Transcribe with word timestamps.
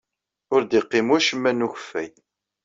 Ur 0.53 0.61
d-yeqqim 0.63 1.07
wacemma 1.11 1.51
n 1.51 1.65
ukeffay. 1.65 2.09